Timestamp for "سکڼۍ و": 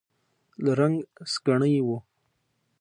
1.33-1.87